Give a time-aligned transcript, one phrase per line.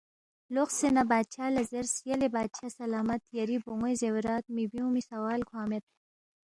[0.55, 5.69] لوقسے نہ بادشاہ لہ زیرس، یلے بادشاہ سلامت یری بون٘وے زیورات مِہ بیُونگمی سوال کھوانگ
[5.69, 5.83] مید